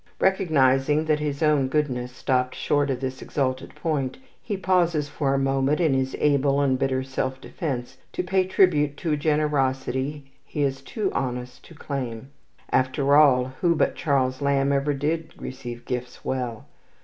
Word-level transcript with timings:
Recognizing 0.19 1.05
that 1.05 1.19
his 1.19 1.43
own 1.43 1.67
goodness 1.67 2.11
stopped 2.11 2.55
short 2.55 2.89
of 2.89 3.01
this 3.01 3.21
exalted 3.21 3.75
point, 3.75 4.17
he 4.41 4.57
pauses 4.57 5.07
for 5.09 5.35
a 5.35 5.37
moment 5.37 5.79
in 5.79 5.93
his 5.93 6.15
able 6.19 6.59
and 6.59 6.79
bitter 6.79 7.03
self 7.03 7.39
defence 7.39 7.97
to 8.13 8.23
pay 8.23 8.47
tribute 8.47 8.97
to 8.97 9.11
a 9.11 9.15
generosity 9.15 10.31
he 10.43 10.63
is 10.63 10.81
too 10.81 11.11
honest 11.13 11.63
to 11.65 11.75
claim. 11.75 12.31
After 12.71 13.15
all, 13.15 13.53
who 13.61 13.75
but 13.75 13.93
Charles 13.93 14.41
Lamb 14.41 14.73
ever 14.73 14.95
did 14.95 15.35
receive 15.39 15.85
gifts 15.85 16.25
well? 16.25 16.65